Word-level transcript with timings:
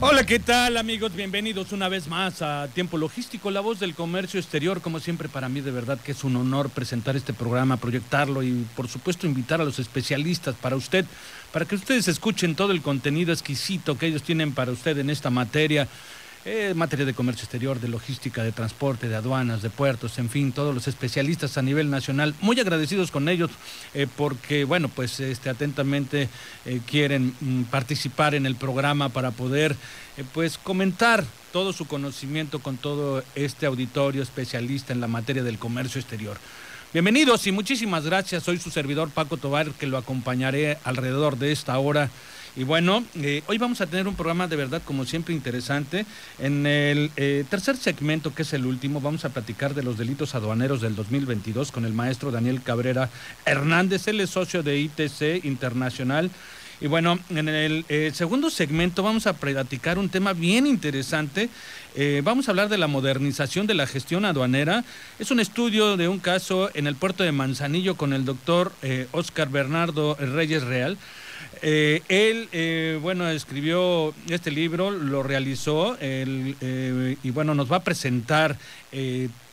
Hola, 0.00 0.24
¿qué 0.24 0.38
tal 0.38 0.76
amigos? 0.76 1.12
Bienvenidos 1.16 1.72
una 1.72 1.88
vez 1.88 2.06
más 2.06 2.40
a 2.40 2.68
Tiempo 2.68 2.98
Logístico, 2.98 3.50
la 3.50 3.58
voz 3.60 3.80
del 3.80 3.96
comercio 3.96 4.38
exterior. 4.38 4.80
Como 4.80 5.00
siempre, 5.00 5.28
para 5.28 5.48
mí 5.48 5.60
de 5.60 5.72
verdad 5.72 5.98
que 5.98 6.12
es 6.12 6.22
un 6.22 6.36
honor 6.36 6.70
presentar 6.70 7.16
este 7.16 7.32
programa, 7.32 7.78
proyectarlo 7.78 8.44
y 8.44 8.64
por 8.76 8.86
supuesto 8.86 9.26
invitar 9.26 9.60
a 9.60 9.64
los 9.64 9.80
especialistas 9.80 10.54
para 10.54 10.76
usted, 10.76 11.04
para 11.52 11.64
que 11.64 11.74
ustedes 11.74 12.06
escuchen 12.06 12.54
todo 12.54 12.70
el 12.70 12.80
contenido 12.80 13.32
exquisito 13.32 13.98
que 13.98 14.06
ellos 14.06 14.22
tienen 14.22 14.52
para 14.52 14.70
usted 14.70 14.96
en 14.98 15.10
esta 15.10 15.30
materia 15.30 15.88
en 16.44 16.76
materia 16.76 17.04
de 17.04 17.14
comercio 17.14 17.44
exterior, 17.44 17.80
de 17.80 17.88
logística, 17.88 18.42
de 18.42 18.52
transporte, 18.52 19.08
de 19.08 19.16
aduanas, 19.16 19.62
de 19.62 19.70
puertos, 19.70 20.18
en 20.18 20.30
fin, 20.30 20.52
todos 20.52 20.74
los 20.74 20.88
especialistas 20.88 21.58
a 21.58 21.62
nivel 21.62 21.90
nacional, 21.90 22.34
muy 22.40 22.58
agradecidos 22.60 23.10
con 23.10 23.28
ellos 23.28 23.50
eh, 23.94 24.06
porque, 24.16 24.64
bueno, 24.64 24.88
pues 24.88 25.20
este, 25.20 25.50
atentamente 25.50 26.28
eh, 26.64 26.80
quieren 26.86 27.34
mm, 27.40 27.64
participar 27.64 28.34
en 28.34 28.46
el 28.46 28.56
programa 28.56 29.08
para 29.08 29.30
poder, 29.30 29.76
eh, 30.16 30.24
pues, 30.32 30.58
comentar 30.58 31.24
todo 31.52 31.72
su 31.72 31.86
conocimiento 31.86 32.60
con 32.60 32.76
todo 32.76 33.22
este 33.34 33.66
auditorio 33.66 34.22
especialista 34.22 34.92
en 34.92 35.00
la 35.00 35.08
materia 35.08 35.42
del 35.42 35.58
comercio 35.58 36.00
exterior. 36.00 36.38
Bienvenidos 36.92 37.46
y 37.46 37.52
muchísimas 37.52 38.06
gracias. 38.06 38.44
Soy 38.44 38.58
su 38.58 38.70
servidor 38.70 39.10
Paco 39.10 39.36
Tobar, 39.36 39.72
que 39.72 39.86
lo 39.86 39.98
acompañaré 39.98 40.78
alrededor 40.84 41.36
de 41.36 41.52
esta 41.52 41.78
hora 41.78 42.10
y 42.58 42.64
bueno, 42.64 43.04
eh, 43.14 43.44
hoy 43.46 43.56
vamos 43.56 43.80
a 43.80 43.86
tener 43.86 44.08
un 44.08 44.16
programa 44.16 44.48
de 44.48 44.56
verdad, 44.56 44.82
como 44.84 45.04
siempre, 45.04 45.32
interesante. 45.32 46.04
En 46.40 46.66
el 46.66 47.12
eh, 47.14 47.44
tercer 47.48 47.76
segmento, 47.76 48.34
que 48.34 48.42
es 48.42 48.52
el 48.52 48.66
último, 48.66 49.00
vamos 49.00 49.24
a 49.24 49.28
platicar 49.28 49.74
de 49.74 49.84
los 49.84 49.96
delitos 49.96 50.34
aduaneros 50.34 50.80
del 50.80 50.96
2022 50.96 51.70
con 51.70 51.84
el 51.84 51.92
maestro 51.92 52.32
Daniel 52.32 52.60
Cabrera 52.60 53.10
Hernández. 53.46 54.08
Él 54.08 54.18
es 54.18 54.30
socio 54.30 54.64
de 54.64 54.76
ITC 54.76 55.44
Internacional. 55.44 56.32
Y 56.80 56.88
bueno, 56.88 57.20
en 57.30 57.48
el 57.48 57.84
eh, 57.88 58.10
segundo 58.12 58.50
segmento 58.50 59.04
vamos 59.04 59.28
a 59.28 59.34
platicar 59.34 59.96
un 59.96 60.08
tema 60.08 60.32
bien 60.32 60.66
interesante. 60.66 61.50
vamos 62.24 62.48
a 62.48 62.50
hablar 62.50 62.68
de 62.68 62.78
la 62.78 62.88
modernización 62.88 63.68
de 63.68 63.74
la 63.74 63.86
gestión 63.86 64.24
aduanera. 64.24 64.82
Es 65.20 65.30
un 65.30 65.38
estudio 65.38 65.96
de 65.96 66.08
un 66.08 66.18
caso 66.18 66.70
en 66.74 66.88
el 66.88 66.96
puerto 66.96 67.22
de 67.22 67.30
Manzanillo 67.30 67.94
con 67.94 68.12
el 68.12 68.24
doctor 68.24 68.72
Oscar 69.12 69.48
Bernardo 69.48 70.16
Reyes 70.16 70.64
Real. 70.64 70.98
Eh, 71.62 72.02
él, 72.08 72.48
eh, 72.52 72.98
bueno, 73.00 73.28
escribió 73.28 74.14
este 74.28 74.50
libro, 74.50 74.90
lo 74.90 75.22
realizó 75.22 75.96
eh, 76.00 77.16
y 77.22 77.30
bueno, 77.30 77.54
nos 77.54 77.70
va 77.70 77.76
a 77.78 77.84
presentar 77.84 78.56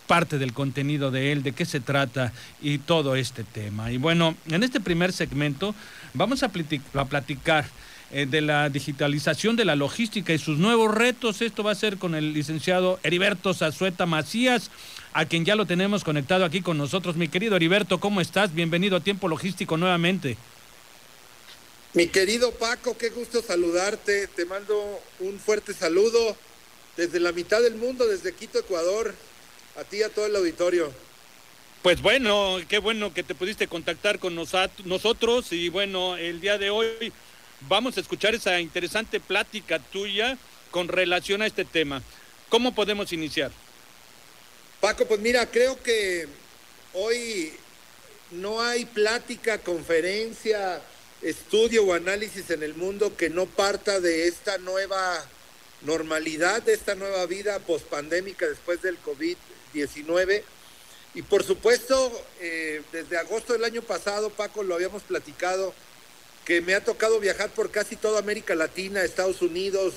parte 0.08 0.38
del 0.38 0.54
contenido 0.54 1.10
de 1.10 1.32
él, 1.32 1.42
de 1.42 1.54
qué 1.54 1.66
se 1.66 1.80
trata 1.80 2.32
y 2.62 2.78
todo 2.78 3.16
este 3.16 3.44
tema. 3.44 3.92
Y 3.92 3.98
bueno, 3.98 4.36
en 4.48 4.64
este 4.64 4.80
primer 4.80 5.12
segmento 5.14 5.74
vamos 6.14 6.44
a, 6.44 6.52
a 6.94 7.06
platicar 7.06 7.66
de 8.12 8.40
la 8.40 8.70
digitalización 8.70 9.56
de 9.56 9.66
la 9.66 9.76
logística 9.76 10.32
y 10.32 10.38
sus 10.38 10.60
nuevos 10.60 10.94
retos. 10.94 11.42
Esto 11.42 11.64
va 11.64 11.72
a 11.72 11.76
ser 11.76 11.98
con 11.98 12.14
el 12.14 12.34
licenciado 12.34 13.00
Heriberto 13.02 13.54
Zazueta 13.54 14.06
Macías, 14.06 14.70
a 15.14 15.26
quien 15.26 15.44
ya 15.44 15.56
lo 15.56 15.66
tenemos 15.66 16.04
conectado 16.04 16.46
aquí 16.46 16.62
con 16.62 16.78
nosotros. 16.78 17.16
Mi 17.16 17.28
querido 17.28 17.56
Heriberto, 17.56 18.00
¿cómo 18.00 18.22
estás? 18.22 18.54
Bienvenido 18.54 18.98
a 18.98 19.00
Tiempo 19.00 19.28
Logístico 19.28 19.76
nuevamente. 19.76 20.38
Mi 21.96 22.08
querido 22.08 22.52
Paco, 22.52 22.98
qué 22.98 23.10
gusto 23.10 23.42
saludarte. 23.42 24.28
Te 24.28 24.44
mando 24.44 25.02
un 25.22 25.40
fuerte 25.40 25.74
saludo 25.74 26.36
desde 26.98 27.22
la 27.22 27.32
mitad 27.32 27.62
del 27.62 27.76
mundo, 27.76 28.06
desde 28.06 28.34
Quito, 28.34 28.60
Ecuador, 28.60 29.16
a 29.78 29.86
ti 29.86 30.00
y 30.00 30.04
a 30.04 30.10
todo 30.10 30.26
el 30.26 30.36
auditorio. 30.36 30.92
Pues 31.84 32.02
bueno, 32.02 32.58
qué 32.68 32.80
bueno 32.80 33.14
que 33.14 33.24
te 33.24 33.34
pudiste 33.34 33.70
contactar 33.70 34.20
con 34.20 34.36
nosotros 34.36 35.54
y 35.54 35.70
bueno, 35.70 36.18
el 36.18 36.42
día 36.42 36.58
de 36.58 36.70
hoy 36.70 37.14
vamos 37.62 37.96
a 37.96 38.02
escuchar 38.02 38.36
esa 38.36 38.60
interesante 38.60 39.22
plática 39.22 39.80
tuya 39.80 40.38
con 40.72 40.90
relación 40.90 41.42
a 41.44 41.48
este 41.48 41.64
tema. 41.64 42.04
¿Cómo 42.50 42.76
podemos 42.76 43.14
iniciar? 43.14 43.52
Paco, 44.82 45.06
pues 45.08 45.22
mira, 45.22 45.50
creo 45.50 45.82
que 45.82 46.28
hoy 46.94 47.54
no 48.32 48.62
hay 48.62 48.84
plática, 48.84 49.60
conferencia, 49.60 50.82
estudio 51.22 51.86
o 51.86 51.94
análisis 51.94 52.50
en 52.50 52.64
el 52.64 52.76
mundo 52.76 53.16
que 53.16 53.30
no 53.30 53.46
parta 53.46 54.00
de 54.00 54.28
esta 54.28 54.58
nueva 54.58 55.26
normalidad, 55.82 56.62
de 56.64 56.74
esta 56.74 56.96
nueva 56.96 57.26
vida 57.26 57.60
pospandémica 57.60 58.48
después 58.48 58.82
del 58.82 58.98
COVID-19. 59.02 60.44
Y 61.14 61.22
por 61.22 61.44
supuesto, 61.44 62.12
eh, 62.42 62.82
desde 62.92 63.18
agosto 63.18 63.54
del 63.54 63.64
año 63.64 63.82
pasado, 63.82 64.30
Paco, 64.30 64.64
lo 64.64 64.76
habíamos 64.76 65.04
platicado, 65.04 65.74
que 66.44 66.62
me 66.62 66.76
ha 66.76 66.84
tocado 66.84 67.20
viajar 67.20 67.50
por 67.50 67.72
casi 67.72 67.96
toda 67.96 68.20
América 68.20 68.54
Latina, 68.54 69.04
Estados 69.04 69.42
Unidos, 69.42 69.94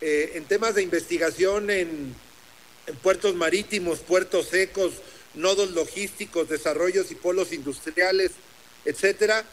eh, 0.00 0.32
en 0.34 0.44
temas 0.44 0.74
de 0.74 0.82
investigación 0.82 1.70
en, 1.70 2.14
puertos 3.02 3.34
marítimos, 3.34 4.00
puertos 4.00 4.48
secos, 4.48 4.92
nodos 5.32 5.70
logísticos, 5.70 6.50
desarrollos 6.50 7.10
y 7.10 7.14
polos 7.14 7.52
industriales, 7.52 8.32
etcétera 8.84 9.44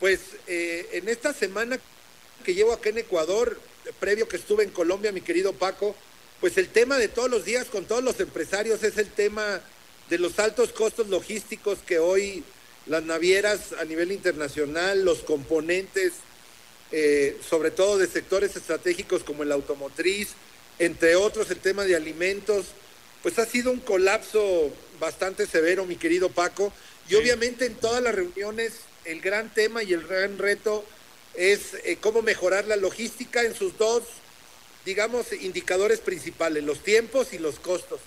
pues 0.00 0.20
eh, 0.46 0.88
en 0.92 1.08
esta 1.08 1.32
semana 1.32 1.78
que 2.44 2.54
llevo 2.54 2.72
acá 2.72 2.90
en 2.90 2.98
Ecuador, 2.98 3.58
previo 3.98 4.28
que 4.28 4.36
estuve 4.36 4.64
en 4.64 4.70
Colombia, 4.70 5.12
mi 5.12 5.20
querido 5.20 5.52
Paco, 5.52 5.94
pues 6.40 6.58
el 6.58 6.68
tema 6.68 6.98
de 6.98 7.08
todos 7.08 7.30
los 7.30 7.44
días 7.44 7.66
con 7.66 7.86
todos 7.86 8.04
los 8.04 8.20
empresarios 8.20 8.82
es 8.82 8.98
el 8.98 9.10
tema 9.10 9.60
de 10.10 10.18
los 10.18 10.38
altos 10.38 10.72
costos 10.72 11.08
logísticos 11.08 11.78
que 11.86 11.98
hoy 11.98 12.44
las 12.86 13.02
navieras 13.02 13.72
a 13.80 13.84
nivel 13.84 14.12
internacional, 14.12 15.04
los 15.04 15.20
componentes, 15.20 16.12
eh, 16.92 17.36
sobre 17.48 17.70
todo 17.70 17.98
de 17.98 18.06
sectores 18.06 18.54
estratégicos 18.54 19.24
como 19.24 19.42
el 19.42 19.50
automotriz, 19.50 20.28
entre 20.78 21.16
otros 21.16 21.50
el 21.50 21.58
tema 21.58 21.84
de 21.84 21.96
alimentos, 21.96 22.66
pues 23.22 23.38
ha 23.38 23.46
sido 23.46 23.72
un 23.72 23.80
colapso 23.80 24.70
bastante 25.00 25.46
severo, 25.46 25.84
mi 25.84 25.96
querido 25.96 26.28
Paco. 26.28 26.72
Y 27.08 27.14
obviamente 27.14 27.66
en 27.66 27.74
todas 27.74 28.02
las 28.02 28.14
reuniones 28.14 28.72
el 29.06 29.20
gran 29.20 29.52
tema 29.52 29.82
y 29.82 29.92
el 29.92 30.06
gran 30.06 30.36
reto 30.38 30.84
es 31.34 31.74
eh, 31.84 31.98
cómo 32.00 32.22
mejorar 32.22 32.66
la 32.66 32.76
logística 32.76 33.42
en 33.42 33.54
sus 33.54 33.78
dos, 33.78 34.02
digamos, 34.84 35.32
indicadores 35.32 36.00
principales, 36.00 36.64
los 36.64 36.82
tiempos 36.82 37.32
y 37.32 37.38
los 37.38 37.58
costos. 37.58 38.00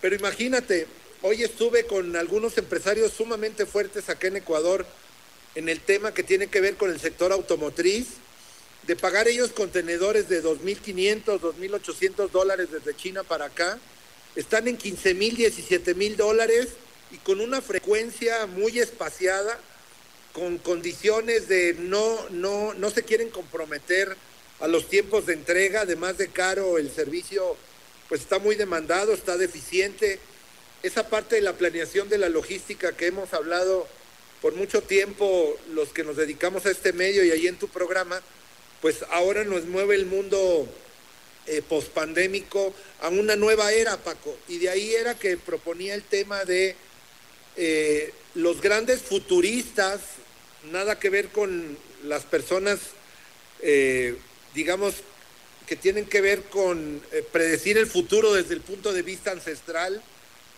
Pero 0.00 0.14
imagínate, 0.14 0.86
hoy 1.22 1.42
estuve 1.42 1.84
con 1.84 2.14
algunos 2.16 2.56
empresarios 2.56 3.12
sumamente 3.12 3.66
fuertes 3.66 4.08
acá 4.08 4.28
en 4.28 4.36
Ecuador 4.36 4.86
en 5.54 5.68
el 5.68 5.80
tema 5.80 6.14
que 6.14 6.22
tiene 6.22 6.46
que 6.46 6.60
ver 6.60 6.76
con 6.76 6.90
el 6.90 7.00
sector 7.00 7.32
automotriz, 7.32 8.06
de 8.86 8.96
pagar 8.96 9.28
ellos 9.28 9.50
contenedores 9.50 10.28
de 10.28 10.42
2.500, 10.42 11.40
2.800 11.40 12.30
dólares 12.30 12.68
desde 12.70 12.96
China 12.96 13.24
para 13.24 13.46
acá, 13.46 13.78
están 14.36 14.68
en 14.68 14.78
15.000, 14.78 15.36
17.000 15.36 16.16
dólares 16.16 16.68
y 17.10 17.16
con 17.18 17.40
una 17.40 17.60
frecuencia 17.60 18.46
muy 18.46 18.78
espaciada 18.78 19.58
con 20.38 20.58
condiciones 20.58 21.48
de 21.48 21.74
no, 21.74 22.28
no, 22.30 22.72
no 22.74 22.90
se 22.90 23.02
quieren 23.02 23.28
comprometer 23.28 24.16
a 24.60 24.68
los 24.68 24.88
tiempos 24.88 25.26
de 25.26 25.32
entrega, 25.32 25.80
además 25.80 26.16
de 26.16 26.28
caro, 26.28 26.78
el 26.78 26.92
servicio 26.92 27.56
pues 28.08 28.20
está 28.20 28.38
muy 28.38 28.54
demandado, 28.54 29.12
está 29.12 29.36
deficiente. 29.36 30.20
Esa 30.84 31.08
parte 31.08 31.36
de 31.36 31.42
la 31.42 31.54
planeación 31.54 32.08
de 32.08 32.18
la 32.18 32.28
logística 32.28 32.96
que 32.96 33.06
hemos 33.06 33.34
hablado 33.34 33.88
por 34.40 34.54
mucho 34.54 34.80
tiempo 34.80 35.58
los 35.72 35.88
que 35.88 36.04
nos 36.04 36.16
dedicamos 36.16 36.66
a 36.66 36.70
este 36.70 36.92
medio 36.92 37.24
y 37.24 37.32
ahí 37.32 37.48
en 37.48 37.58
tu 37.58 37.66
programa, 37.66 38.22
pues 38.80 38.98
ahora 39.10 39.42
nos 39.42 39.64
mueve 39.64 39.96
el 39.96 40.06
mundo 40.06 40.68
eh, 41.46 41.62
pospandémico 41.68 42.72
a 43.00 43.08
una 43.08 43.34
nueva 43.34 43.72
era, 43.72 43.96
Paco. 43.96 44.38
Y 44.46 44.58
de 44.58 44.70
ahí 44.70 44.94
era 44.94 45.18
que 45.18 45.36
proponía 45.36 45.96
el 45.96 46.04
tema 46.04 46.44
de 46.44 46.76
eh, 47.56 48.14
los 48.36 48.60
grandes 48.60 49.02
futuristas 49.02 50.00
nada 50.64 50.98
que 50.98 51.10
ver 51.10 51.28
con 51.28 51.78
las 52.04 52.24
personas, 52.24 52.78
eh, 53.60 54.16
digamos, 54.54 54.94
que 55.66 55.76
tienen 55.76 56.06
que 56.06 56.20
ver 56.20 56.44
con 56.44 57.02
eh, 57.12 57.24
predecir 57.30 57.76
el 57.78 57.86
futuro 57.86 58.32
desde 58.32 58.54
el 58.54 58.60
punto 58.60 58.92
de 58.92 59.02
vista 59.02 59.32
ancestral, 59.32 60.02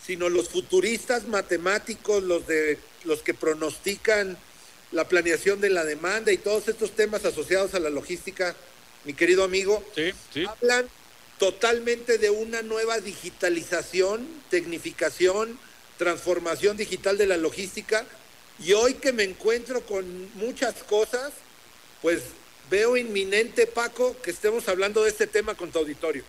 sino 0.05 0.29
los 0.29 0.49
futuristas 0.49 1.27
matemáticos, 1.27 2.23
los 2.23 2.47
de 2.47 2.79
los 3.05 3.23
que 3.23 3.35
pronostican 3.35 4.37
la 4.93 5.09
planeación 5.09 5.61
de 5.61 5.71
la 5.71 5.85
demanda 5.85 6.33
y 6.33 6.39
todos 6.39 6.69
estos 6.69 6.93
temas 6.93 7.25
asociados 7.25 7.75
a 7.75 7.81
la 7.81 7.91
logística, 7.91 8.55
mi 9.05 9.15
querido 9.15 9.45
amigo, 9.45 9.85
hablan 10.49 10.89
totalmente 11.39 12.19
de 12.19 12.31
una 12.31 12.63
nueva 12.63 12.99
digitalización, 13.01 14.27
tecnificación, 14.51 15.59
transformación 15.97 16.77
digital 16.77 17.19
de 17.19 17.27
la 17.27 17.37
logística 17.37 18.07
y 18.65 18.73
hoy 18.73 18.95
que 18.95 19.13
me 19.13 19.25
encuentro 19.25 19.81
con 19.83 20.05
muchas 20.35 20.75
cosas, 20.85 21.33
pues 22.03 22.23
veo 22.71 22.97
inminente, 22.97 23.67
Paco, 23.67 24.17
que 24.23 24.31
estemos 24.31 24.69
hablando 24.69 25.03
de 25.03 25.11
este 25.11 25.27
tema 25.27 25.55
con 25.55 25.71
tu 25.71 25.79
auditorio. 25.79 26.23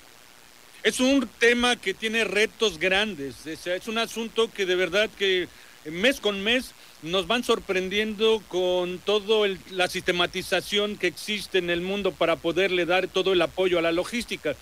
Es 0.83 0.99
un 0.99 1.29
tema 1.39 1.75
que 1.75 1.93
tiene 1.93 2.23
retos 2.23 2.79
grandes, 2.79 3.45
es 3.45 3.87
un 3.87 3.97
asunto 3.97 4.51
que 4.51 4.65
de 4.65 4.75
verdad 4.75 5.09
que 5.17 5.47
mes 5.85 6.19
con 6.19 6.43
mes 6.43 6.71
nos 7.03 7.27
van 7.27 7.43
sorprendiendo 7.43 8.41
con 8.47 8.99
toda 8.99 9.47
la 9.71 9.87
sistematización 9.87 10.97
que 10.97 11.07
existe 11.07 11.57
en 11.57 11.69
el 11.69 11.81
mundo 11.81 12.11
para 12.11 12.35
poderle 12.35 12.85
dar 12.85 13.07
todo 13.07 13.33
el 13.33 13.41
apoyo 13.41 13.77
a 13.77 13.81
la 13.81 13.91
logística. 13.91 14.55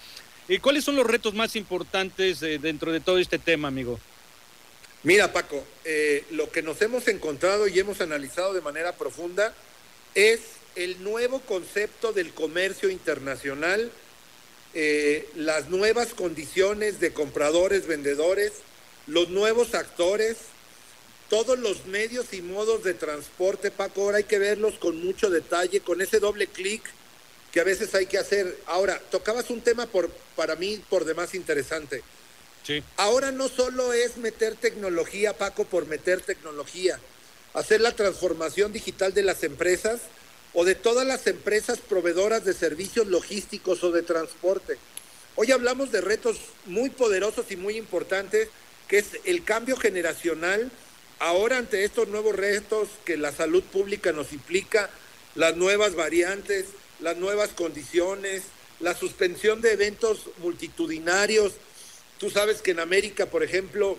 ¿Y 0.47 0.59
cuáles 0.59 0.83
son 0.83 0.95
los 0.95 1.05
retos 1.05 1.33
más 1.33 1.55
importantes 1.55 2.41
eh, 2.41 2.57
dentro 2.57 2.91
de 2.91 2.99
todo 2.99 3.19
este 3.19 3.37
tema, 3.37 3.67
amigo? 3.67 3.99
Mira, 5.03 5.31
Paco, 5.31 5.63
eh, 5.85 6.25
lo 6.31 6.51
que 6.51 6.61
nos 6.61 6.81
hemos 6.81 7.07
encontrado 7.07 7.69
y 7.69 7.79
hemos 7.79 8.01
analizado 8.01 8.53
de 8.53 8.59
manera 8.59 8.91
profunda 8.97 9.53
es 10.13 10.41
el 10.75 11.01
nuevo 11.03 11.39
concepto 11.39 12.11
del 12.11 12.33
comercio 12.33 12.89
internacional, 12.89 13.91
eh, 14.73 15.29
las 15.35 15.69
nuevas 15.69 16.13
condiciones 16.13 16.99
de 16.99 17.13
compradores, 17.13 17.87
vendedores, 17.87 18.51
los 19.07 19.29
nuevos 19.29 19.73
actores, 19.73 20.35
todos 21.29 21.57
los 21.57 21.85
medios 21.85 22.33
y 22.33 22.41
modos 22.41 22.83
de 22.83 22.93
transporte, 22.93 23.71
Paco, 23.71 24.01
ahora 24.01 24.17
hay 24.17 24.25
que 24.25 24.39
verlos 24.39 24.73
con 24.79 25.01
mucho 25.01 25.29
detalle, 25.29 25.79
con 25.79 26.01
ese 26.01 26.19
doble 26.19 26.47
clic 26.47 26.83
que 27.53 27.61
a 27.61 27.63
veces 27.63 27.95
hay 27.95 28.05
que 28.05 28.17
hacer. 28.17 28.57
Ahora, 28.65 29.01
tocabas 29.09 29.49
un 29.49 29.61
tema 29.61 29.85
por, 29.85 30.09
para 30.35 30.55
mí 30.55 30.81
por 30.89 31.05
demás 31.05 31.35
interesante. 31.35 32.03
Ahora 32.97 33.31
no 33.31 33.47
solo 33.47 33.93
es 33.93 34.17
meter 34.17 34.55
tecnología, 34.55 35.37
Paco, 35.37 35.65
por 35.65 35.87
meter 35.87 36.21
tecnología, 36.21 36.99
hacer 37.53 37.81
la 37.81 37.95
transformación 37.95 38.71
digital 38.71 39.13
de 39.13 39.23
las 39.23 39.43
empresas 39.43 40.01
o 40.53 40.65
de 40.65 40.75
todas 40.75 41.05
las 41.05 41.27
empresas 41.27 41.79
proveedoras 41.79 42.45
de 42.45 42.53
servicios 42.53 43.07
logísticos 43.07 43.83
o 43.83 43.91
de 43.91 44.03
transporte. 44.03 44.77
Hoy 45.35 45.51
hablamos 45.51 45.91
de 45.91 46.01
retos 46.01 46.37
muy 46.65 46.89
poderosos 46.89 47.49
y 47.49 47.55
muy 47.55 47.77
importantes, 47.77 48.49
que 48.87 48.97
es 48.97 49.05
el 49.25 49.43
cambio 49.43 49.77
generacional. 49.77 50.71
Ahora 51.19 51.57
ante 51.57 51.83
estos 51.83 52.07
nuevos 52.07 52.35
retos 52.35 52.89
que 53.05 53.17
la 53.17 53.31
salud 53.31 53.63
pública 53.63 54.11
nos 54.11 54.33
implica, 54.33 54.89
las 55.35 55.55
nuevas 55.55 55.95
variantes, 55.95 56.65
las 56.99 57.17
nuevas 57.17 57.49
condiciones, 57.49 58.43
la 58.79 58.95
suspensión 58.95 59.61
de 59.61 59.73
eventos 59.73 60.29
multitudinarios. 60.37 61.53
Tú 62.19 62.29
sabes 62.29 62.61
que 62.61 62.71
en 62.71 62.81
América, 62.81 63.27
por 63.27 63.43
ejemplo, 63.43 63.97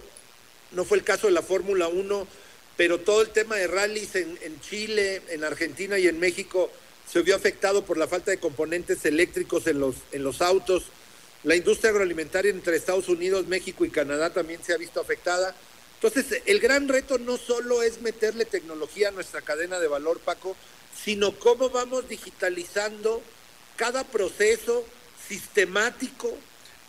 no 0.72 0.84
fue 0.84 0.98
el 0.98 1.04
caso 1.04 1.26
de 1.26 1.32
la 1.32 1.40
Fórmula 1.40 1.88
1, 1.88 2.28
pero 2.76 3.00
todo 3.00 3.22
el 3.22 3.30
tema 3.30 3.56
de 3.56 3.66
rallies 3.66 4.14
en, 4.14 4.60
Chile, 4.60 5.22
en 5.30 5.42
Argentina 5.42 5.98
y 5.98 6.06
en 6.06 6.20
México 6.20 6.70
se 7.10 7.22
vio 7.22 7.34
afectado 7.34 7.82
por 7.86 7.96
la 7.96 8.06
falta 8.06 8.30
de 8.30 8.38
componentes 8.38 9.06
eléctricos 9.06 9.66
en 9.66 9.80
los, 9.80 9.96
en 10.12 10.22
los 10.22 10.42
autos. 10.42 10.84
La 11.44 11.56
industria 11.56 11.90
agroalimentaria 11.90 12.50
entre 12.50 12.76
Estados 12.76 13.08
Unidos, 13.08 13.46
México 13.46 13.86
y 13.86 13.90
Canadá 13.90 14.30
también 14.30 14.62
se 14.62 14.74
ha 14.74 14.76
visto 14.76 15.00
afectada. 15.00 15.54
Entonces, 15.94 16.42
el 16.44 16.60
gran 16.60 16.88
reto 16.88 17.18
no 17.18 17.38
solo 17.38 17.82
es 17.82 18.02
meterle 18.02 18.44
tecnología 18.44 19.08
a 19.08 19.12
nuestra 19.12 19.40
cadena 19.40 19.80
de 19.80 19.88
valor, 19.88 20.20
Paco, 20.20 20.56
sino 21.04 21.38
cómo 21.38 21.70
vamos 21.70 22.06
digitalizando 22.06 23.22
cada 23.76 24.04
proceso 24.04 24.84
sistemático 25.26 26.36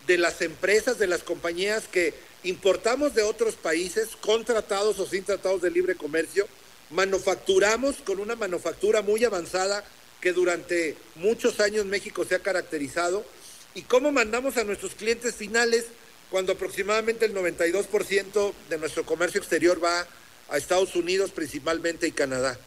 de 0.07 0.17
las 0.17 0.41
empresas, 0.41 0.97
de 0.99 1.07
las 1.07 1.23
compañías 1.23 1.87
que 1.87 2.13
importamos 2.43 3.13
de 3.13 3.23
otros 3.23 3.55
países 3.55 4.09
con 4.19 4.45
tratados 4.45 4.99
o 4.99 5.05
sin 5.05 5.23
tratados 5.23 5.61
de 5.61 5.71
libre 5.71 5.95
comercio, 5.95 6.47
manufacturamos 6.89 7.97
con 8.03 8.19
una 8.19 8.35
manufactura 8.35 9.01
muy 9.01 9.23
avanzada 9.23 9.83
que 10.19 10.33
durante 10.33 10.95
muchos 11.15 11.59
años 11.59 11.85
México 11.85 12.25
se 12.25 12.35
ha 12.35 12.39
caracterizado 12.39 13.25
y 13.73 13.83
cómo 13.83 14.11
mandamos 14.11 14.57
a 14.57 14.63
nuestros 14.63 14.95
clientes 14.95 15.35
finales 15.35 15.85
cuando 16.29 16.53
aproximadamente 16.53 17.25
el 17.25 17.33
92% 17.33 18.53
de 18.69 18.77
nuestro 18.77 19.05
comercio 19.05 19.39
exterior 19.39 19.83
va 19.83 20.07
a 20.49 20.57
Estados 20.57 20.95
Unidos 20.95 21.31
principalmente 21.31 22.07
y 22.07 22.11
Canadá. 22.11 22.57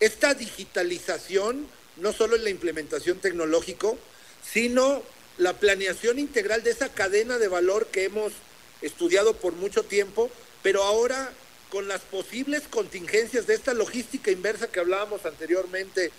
Esta 0.00 0.34
digitalización 0.34 1.66
no 1.96 2.12
solo 2.12 2.36
es 2.36 2.42
la 2.42 2.50
implementación 2.50 3.18
tecnológico, 3.18 3.98
sino 4.42 5.02
la 5.38 5.54
planeación 5.54 6.18
integral 6.18 6.62
de 6.62 6.70
esa 6.70 6.88
cadena 6.88 7.38
de 7.38 7.48
valor 7.48 7.86
que 7.86 8.04
hemos 8.04 8.32
estudiado 8.82 9.34
por 9.34 9.52
mucho 9.52 9.82
tiempo, 9.82 10.30
pero 10.62 10.82
ahora 10.82 11.32
con 11.70 11.88
las 11.88 12.02
posibles 12.02 12.62
contingencias 12.70 13.46
de 13.46 13.54
esta 13.54 13.74
logística 13.74 14.30
inversa 14.30 14.68
que 14.68 14.80
hablábamos 14.80 15.26
anteriormente, 15.26 16.10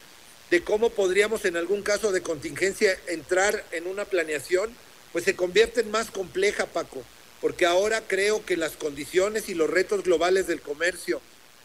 de 0.50 0.64
cómo 0.64 0.90
podríamos 0.90 1.46
en 1.46 1.58
algún 1.58 1.82
caso 1.82 2.12
de 2.12 2.22
contingencia 2.22 2.98
entrar 3.08 3.66
en 3.72 3.88
una 3.88 4.06
planeación, 4.06 4.70
pues 5.12 5.26
se 5.26 5.36
convierte 5.36 5.82
en 5.82 5.92
más 5.92 6.12
compleja, 6.12 6.66
Paco, 6.66 7.04
porque 7.42 7.66
ahora 7.66 8.02
creo 8.08 8.46
que 8.46 8.58
las 8.58 8.74
condiciones 8.74 9.50
y 9.50 9.56
los 9.56 9.70
retos 9.70 10.04
globales 10.04 10.48
del 10.48 10.62
comercio 10.62 11.22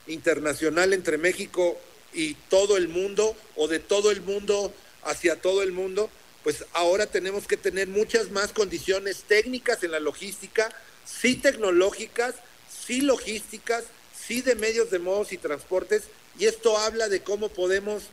internacional 0.06 0.92
entre 0.92 1.18
México 1.18 1.78
y 2.12 2.34
todo 2.48 2.76
el 2.76 2.88
mundo, 2.88 3.36
o 3.56 3.68
de 3.68 3.78
todo 3.78 4.10
el 4.10 4.20
mundo 4.20 4.72
hacia 5.04 5.40
todo 5.40 5.62
el 5.62 5.72
mundo, 5.72 6.10
pues 6.42 6.64
ahora 6.72 7.06
tenemos 7.06 7.46
que 7.46 7.56
tener 7.56 7.88
muchas 7.88 8.30
más 8.30 8.52
condiciones 8.52 9.22
técnicas 9.28 9.82
en 9.82 9.92
la 9.92 10.00
logística, 10.00 10.74
sí 11.04 11.36
tecnológicas, 11.36 12.34
sí 12.86 13.00
logísticas, 13.00 13.84
sí 14.26 14.42
de 14.42 14.54
medios 14.54 14.90
de 14.90 14.98
modos 14.98 15.32
y 15.32 15.38
transportes, 15.38 16.04
y 16.38 16.46
esto 16.46 16.76
habla 16.78 17.08
de 17.08 17.22
cómo 17.22 17.48
podemos 17.48 18.04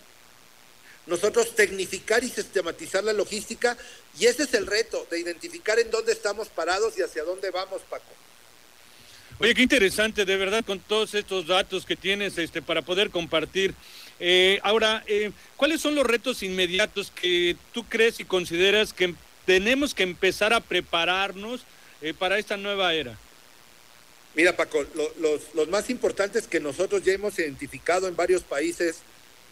nosotros 1.07 1.55
tecnificar 1.55 2.23
y 2.23 2.29
sistematizar 2.29 3.03
la 3.03 3.13
logística, 3.13 3.77
y 4.19 4.25
ese 4.25 4.43
es 4.43 4.53
el 4.53 4.67
reto, 4.67 5.07
de 5.09 5.19
identificar 5.19 5.79
en 5.79 5.89
dónde 5.89 6.11
estamos 6.11 6.49
parados 6.49 6.97
y 6.97 7.01
hacia 7.01 7.23
dónde 7.23 7.49
vamos, 7.49 7.81
Paco. 7.89 8.05
Oye, 9.39 9.55
qué 9.55 9.61
interesante, 9.61 10.25
de 10.25 10.35
verdad, 10.35 10.65
con 10.65 10.79
todos 10.79 11.13
estos 11.13 11.47
datos 11.47 11.85
que 11.85 11.95
tienes 11.95 12.37
este, 12.37 12.61
para 12.61 12.81
poder 12.81 13.09
compartir. 13.09 13.73
Eh, 14.19 14.59
ahora, 14.63 15.03
eh, 15.07 15.31
¿cuáles 15.55 15.81
son 15.81 15.95
los 15.95 16.05
retos 16.05 16.43
inmediatos 16.43 17.11
que 17.11 17.55
tú 17.73 17.85
crees 17.87 18.19
y 18.19 18.25
consideras 18.25 18.91
que 18.91 19.15
tenemos 19.45 19.93
que 19.93 20.03
empezar 20.03 20.53
a 20.53 20.59
prepararnos 20.59 21.61
eh, 22.01 22.13
para 22.13 22.37
esta 22.37 22.57
nueva 22.57 22.93
era? 22.93 23.17
Mira, 24.35 24.55
Paco, 24.55 24.85
los, 25.19 25.41
los, 25.53 25.67
más 25.69 25.89
importantes 25.89 26.47
que 26.47 26.59
nosotros 26.59 27.03
ya 27.03 27.13
hemos 27.13 27.39
identificado 27.39 28.07
en 28.07 28.15
varios 28.15 28.43
países 28.43 28.99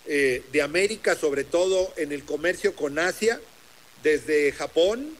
de 0.05 0.61
América, 0.61 1.17
sobre 1.17 1.43
todo 1.43 1.93
en 1.97 2.13
el 2.13 2.23
comercio 2.23 2.73
con 2.73 2.97
Asia, 2.97 3.41
desde 4.03 4.53
Japón, 4.53 5.17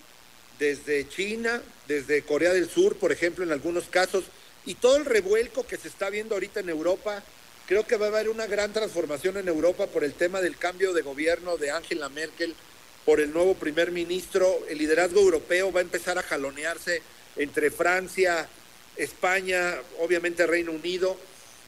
desde 0.60 1.10
China, 1.10 1.62
desde 1.90 2.22
Corea 2.22 2.54
del 2.54 2.70
Sur, 2.70 2.96
por 2.96 3.12
ejemplo, 3.12 3.44
en 3.44 3.52
algunos 3.52 3.86
casos, 3.86 4.24
y 4.66 4.76
todo 4.76 4.96
el 4.96 5.04
revuelco 5.04 5.68
que 5.68 5.76
se 5.76 5.90
está 5.90 6.10
viendo 6.10 6.36
ahorita 6.36 6.62
en 6.62 6.70
Europa, 6.70 7.22
Creo 7.68 7.86
que 7.86 7.98
va 7.98 8.06
a 8.06 8.10
haber 8.10 8.30
una 8.30 8.48
gran 8.48 8.72
transformación 8.72 9.36
en 9.36 9.50
Europa 9.50 9.88
por 9.88 10.06
el 10.06 10.14
tema 10.14 10.40
del 10.40 10.56
cambio 10.56 10.94
de 10.94 11.02
gobierno 11.02 11.58
de 11.58 11.70
Angela 11.70 12.08
Merkel, 12.08 12.56
por 13.04 13.20
el 13.20 13.34
nuevo 13.34 13.56
primer 13.56 13.92
ministro. 13.92 14.66
El 14.70 14.78
liderazgo 14.78 15.20
europeo 15.20 15.74
va 15.74 15.82
a 15.82 15.84
empezar 15.84 16.18
a 16.18 16.24
jalonearse 16.24 17.02
entre 17.36 17.70
Francia, 17.70 18.48
España, 18.96 19.76
obviamente 20.00 20.48
Reino 20.48 20.72
Unido. 20.72 21.18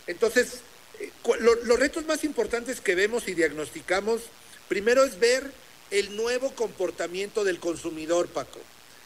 Entonces, 0.08 0.62
eh, 1.01 1.12
los 1.41 1.79
retos 1.79 2.06
más 2.06 2.24
importantes 2.24 2.79
que 2.79 2.96
vemos 2.96 3.27
y 3.27 3.34
diagnosticamos, 3.34 4.22
primero 4.70 5.03
es 5.03 5.20
ver 5.20 5.51
el 5.91 6.15
nuevo 6.15 6.56
comportamiento 6.56 7.44
del 7.44 7.60
consumidor, 7.60 8.29
Paco. 8.29 8.60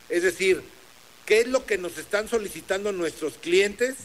Es 0.09 0.21
decir, 0.21 0.61
qué 1.25 1.41
es 1.41 1.47
lo 1.47 1.65
que 1.65 1.79
nos 1.79 1.97
están 1.97 2.29
solicitando 2.29 2.91
nuestros 2.91 3.39
clientes, 3.39 3.95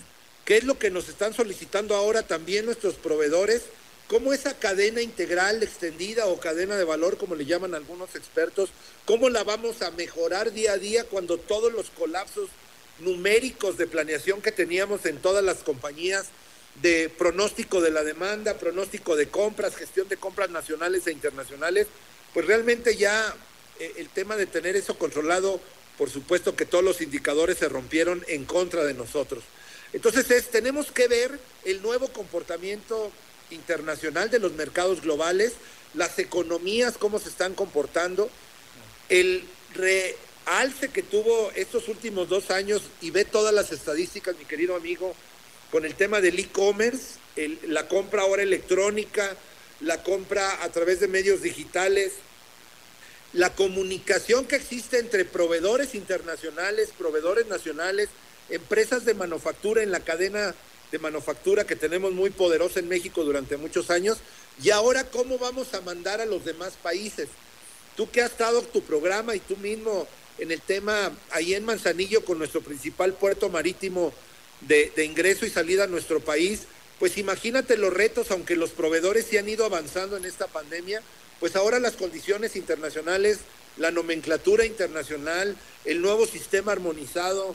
¿Qué 0.48 0.56
es 0.56 0.64
lo 0.64 0.78
que 0.78 0.90
nos 0.90 1.10
están 1.10 1.34
solicitando 1.34 1.94
ahora 1.94 2.22
también 2.22 2.64
nuestros 2.64 2.94
proveedores? 2.94 3.64
¿Cómo 4.06 4.32
esa 4.32 4.58
cadena 4.58 5.02
integral 5.02 5.62
extendida 5.62 6.24
o 6.24 6.40
cadena 6.40 6.76
de 6.76 6.84
valor, 6.84 7.18
como 7.18 7.34
le 7.34 7.44
llaman 7.44 7.74
algunos 7.74 8.14
expertos, 8.14 8.70
cómo 9.04 9.28
la 9.28 9.44
vamos 9.44 9.82
a 9.82 9.90
mejorar 9.90 10.50
día 10.52 10.72
a 10.72 10.78
día 10.78 11.04
cuando 11.04 11.36
todos 11.36 11.70
los 11.70 11.90
colapsos 11.90 12.48
numéricos 13.00 13.76
de 13.76 13.88
planeación 13.88 14.40
que 14.40 14.50
teníamos 14.50 15.04
en 15.04 15.18
todas 15.18 15.44
las 15.44 15.58
compañías, 15.58 16.28
de 16.80 17.10
pronóstico 17.10 17.82
de 17.82 17.90
la 17.90 18.02
demanda, 18.02 18.56
pronóstico 18.56 19.16
de 19.16 19.28
compras, 19.28 19.76
gestión 19.76 20.08
de 20.08 20.16
compras 20.16 20.48
nacionales 20.48 21.06
e 21.06 21.12
internacionales, 21.12 21.88
pues 22.32 22.46
realmente 22.46 22.96
ya 22.96 23.36
eh, 23.80 23.92
el 23.98 24.08
tema 24.08 24.36
de 24.36 24.46
tener 24.46 24.76
eso 24.76 24.96
controlado, 24.96 25.60
por 25.98 26.08
supuesto 26.08 26.56
que 26.56 26.64
todos 26.64 26.82
los 26.82 27.02
indicadores 27.02 27.58
se 27.58 27.68
rompieron 27.68 28.24
en 28.28 28.46
contra 28.46 28.86
de 28.86 28.94
nosotros. 28.94 29.44
Entonces 29.92 30.30
es, 30.30 30.50
tenemos 30.50 30.92
que 30.92 31.08
ver 31.08 31.38
el 31.64 31.82
nuevo 31.82 32.08
comportamiento 32.08 33.10
internacional 33.50 34.30
de 34.30 34.38
los 34.38 34.52
mercados 34.52 35.00
globales, 35.00 35.52
las 35.94 36.18
economías, 36.18 36.98
cómo 36.98 37.18
se 37.18 37.28
están 37.28 37.54
comportando, 37.54 38.28
el 39.08 39.44
realce 39.74 40.88
que 40.88 41.02
tuvo 41.02 41.50
estos 41.54 41.88
últimos 41.88 42.28
dos 42.28 42.50
años 42.50 42.82
y 43.00 43.10
ve 43.10 43.24
todas 43.24 43.54
las 43.54 43.72
estadísticas, 43.72 44.36
mi 44.36 44.44
querido 44.44 44.76
amigo, 44.76 45.14
con 45.70 45.84
el 45.84 45.94
tema 45.94 46.20
del 46.20 46.38
e-commerce, 46.38 47.18
la 47.66 47.88
compra 47.88 48.22
ahora 48.22 48.42
electrónica, 48.42 49.36
la 49.80 50.02
compra 50.02 50.62
a 50.62 50.68
través 50.70 51.00
de 51.00 51.08
medios 51.08 51.42
digitales, 51.42 52.12
la 53.32 53.54
comunicación 53.54 54.46
que 54.46 54.56
existe 54.56 54.98
entre 54.98 55.24
proveedores 55.24 55.94
internacionales, 55.94 56.90
proveedores 56.96 57.46
nacionales, 57.46 58.08
empresas 58.50 59.04
de 59.04 59.14
manufactura 59.14 59.82
en 59.82 59.90
la 59.90 60.00
cadena 60.00 60.54
de 60.90 60.98
manufactura 60.98 61.64
que 61.64 61.76
tenemos 61.76 62.12
muy 62.12 62.30
poderosa 62.30 62.80
en 62.80 62.88
México 62.88 63.24
durante 63.24 63.56
muchos 63.56 63.90
años. 63.90 64.18
Y 64.62 64.70
ahora, 64.70 65.04
¿cómo 65.04 65.38
vamos 65.38 65.74
a 65.74 65.80
mandar 65.80 66.20
a 66.20 66.26
los 66.26 66.44
demás 66.44 66.74
países? 66.82 67.28
Tú 67.96 68.10
que 68.10 68.22
has 68.22 68.30
estado 68.30 68.62
tu 68.62 68.82
programa 68.82 69.34
y 69.34 69.40
tú 69.40 69.56
mismo 69.56 70.06
en 70.38 70.50
el 70.50 70.60
tema 70.60 71.12
ahí 71.30 71.54
en 71.54 71.64
Manzanillo 71.64 72.24
con 72.24 72.38
nuestro 72.38 72.60
principal 72.60 73.12
puerto 73.14 73.48
marítimo 73.48 74.12
de, 74.60 74.92
ingreso 75.04 75.46
y 75.46 75.50
salida 75.50 75.84
a 75.84 75.88
nuestro 75.88 76.20
país, 76.20 76.62
pues 76.98 77.18
imagínate 77.18 77.76
los 77.76 77.92
retos, 77.92 78.30
aunque 78.30 78.56
los 78.56 78.70
proveedores 78.70 79.26
se 79.26 79.38
han 79.38 79.48
ido 79.48 79.64
avanzando 79.64 80.16
en 80.16 80.24
esta 80.24 80.46
pandemia, 80.46 81.02
pues 81.38 81.54
ahora 81.54 81.78
las 81.78 81.94
condiciones 81.94 82.56
internacionales, 82.56 83.38
la 83.76 83.92
nomenclatura 83.92 84.64
internacional, 84.64 85.56
el 85.84 86.02
nuevo 86.02 86.26
sistema 86.26 86.72
armonizado 86.72 87.54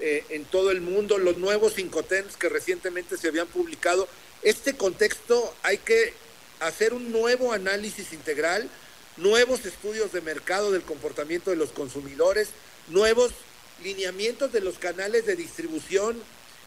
eh, 0.00 0.24
en 0.30 0.44
todo 0.44 0.70
el 0.70 0.80
mundo, 0.80 1.18
los 1.18 1.38
nuevos 1.38 1.78
Incoterms 1.78 2.36
que 2.36 2.48
recientemente 2.48 3.16
se 3.16 3.28
habían 3.28 3.46
publicado, 3.46 4.08
este 4.42 4.76
contexto 4.76 5.54
hay 5.62 5.78
que 5.78 6.12
hacer 6.60 6.94
un 6.94 7.12
nuevo 7.12 7.52
análisis 7.52 8.12
integral, 8.12 8.68
nuevos 9.16 9.66
estudios 9.66 10.12
de 10.12 10.20
mercado 10.20 10.70
del 10.70 10.82
comportamiento 10.82 11.50
de 11.50 11.56
los 11.56 11.70
consumidores, 11.70 12.48
nuevos 12.88 13.32
lineamientos 13.82 14.52
de 14.52 14.60
los 14.60 14.78
canales 14.78 15.26
de 15.26 15.36
distribución 15.36 16.20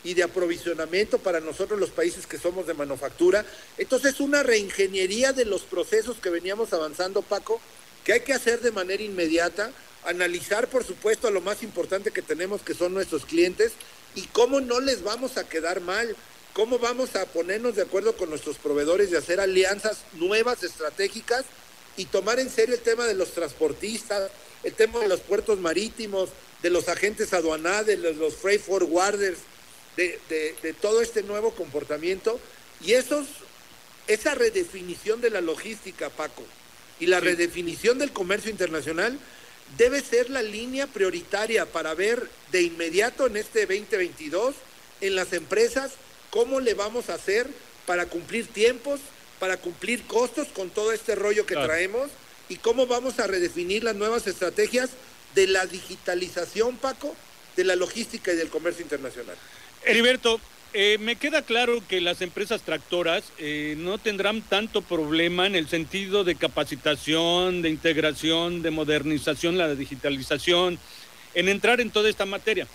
y 0.04 0.14
de 0.14 0.24
aprovisionamiento 0.24 1.20
para 1.20 1.40
nosotros 1.40 1.80
los 1.80 1.92
países 1.92 2.26
que 2.26 2.40
somos 2.40 2.68
de 2.68 2.74
manufactura. 2.74 3.46
Entonces, 3.78 4.20
una 4.20 4.44
reingeniería 4.44 5.32
de 5.34 5.46
los 5.46 5.62
procesos 5.62 6.18
que 6.18 6.30
veníamos 6.30 6.74
avanzando, 6.74 7.22
Paco, 7.22 7.62
que 8.04 8.14
hay 8.14 8.22
que 8.22 8.34
hacer 8.34 8.62
de 8.62 8.72
manera 8.72 9.04
inmediata, 9.04 9.72
analizar, 10.06 10.68
por 10.68 10.84
supuesto, 10.84 11.28
a 11.28 11.32
lo 11.32 11.42
más 11.42 11.64
importante 11.64 12.12
que 12.12 12.22
tenemos, 12.22 12.62
que 12.62 12.74
son 12.74 12.94
nuestros 12.94 13.26
clientes, 13.26 13.74
y 14.16 14.24
cómo 14.28 14.62
no 14.62 14.80
les 14.80 15.04
vamos 15.04 15.38
a 15.38 15.48
quedar 15.48 15.82
mal, 15.82 16.16
cómo 16.54 16.80
vamos 16.80 17.16
a 17.16 17.26
ponernos 17.26 17.76
de 17.76 17.84
acuerdo 17.84 18.16
con 18.16 18.30
nuestros 18.30 18.58
proveedores 18.58 19.12
y 19.12 19.16
hacer 19.16 19.40
alianzas 19.40 20.00
nuevas, 20.14 20.64
estratégicas, 20.64 21.46
y 21.98 22.06
tomar 22.06 22.40
en 22.40 22.50
serio 22.50 22.76
el 22.76 22.82
tema 22.82 23.06
de 23.06 23.14
los 23.14 23.32
transportistas, 23.32 24.32
el 24.64 24.74
tema 24.74 25.00
de 25.00 25.08
los 25.08 25.20
puertos 25.22 25.60
marítimos, 25.60 26.30
de 26.62 26.70
los 26.70 26.88
agentes 26.88 27.34
aduanales, 27.34 28.02
de 28.02 28.14
los 28.14 28.36
freight 28.36 28.62
forwarders, 28.62 29.40
de, 29.98 30.20
de, 30.30 30.74
todo 30.74 31.02
este 31.02 31.24
nuevo 31.24 31.52
comportamiento. 31.52 32.40
Y 32.82 32.94
esos, 32.94 33.28
esa 34.08 34.36
redefinición 34.36 35.22
de 35.22 35.32
la 35.32 35.42
logística, 35.42 36.10
Paco, 36.10 36.44
y 37.00 37.08
la 37.08 37.20
redefinición 37.20 37.98
del 37.98 38.12
comercio 38.12 38.52
internacional 38.52 39.18
debe 39.78 40.02
ser 40.02 40.30
la 40.30 40.42
línea 40.42 40.88
prioritaria 40.88 41.66
para 41.66 41.94
ver 41.94 42.30
de 42.52 42.62
inmediato 42.62 43.28
en 43.28 43.38
este 43.38 43.66
2022 43.66 44.56
en 45.02 45.16
las 45.16 45.34
empresas 45.34 45.94
cómo 46.30 46.60
le 46.60 46.74
vamos 46.74 47.10
a 47.10 47.16
hacer 47.16 47.48
para 47.86 48.06
cumplir 48.06 48.48
tiempos, 48.48 49.00
para 49.40 49.58
cumplir 49.58 50.04
costos 50.04 50.48
con 50.50 50.70
todo 50.70 50.92
este 50.92 51.16
rollo 51.16 51.46
que 51.46 51.56
traemos 51.56 52.10
y 52.50 52.58
cómo 52.58 52.88
vamos 52.88 53.20
a 53.20 53.28
redefinir 53.28 53.84
las 53.84 53.96
nuevas 53.96 54.28
estrategias 54.28 54.92
de 55.36 55.48
la 55.48 55.66
digitalización, 55.66 56.78
Paco, 56.78 57.16
de 57.56 57.64
la 57.64 57.76
logística 57.76 58.34
y 58.34 58.36
del 58.36 58.50
comercio 58.50 58.84
internacional. 58.84 59.36
Heriberto, 59.84 60.40
eh, 60.74 60.98
me 61.00 61.18
queda 61.18 61.42
claro 61.42 61.84
que 61.86 62.00
las 62.00 62.22
empresas 62.22 62.62
tractoras 62.62 63.26
eh, 63.38 63.76
no 63.78 63.98
tendrán 63.98 64.42
tanto 64.42 64.82
problema 64.82 65.46
en 65.46 65.56
el 65.56 65.68
sentido 65.68 66.24
de 66.24 66.36
capacitación, 66.36 67.62
de 67.62 67.70
integración, 67.70 68.62
de 68.62 68.72
modernización, 68.72 69.58
la 69.58 69.76
digitalización, 69.76 70.80
en 71.34 71.50
entrar 71.50 71.82
en 71.82 71.92
toda 71.92 72.10
esta 72.10 72.26
materia. 72.26 72.68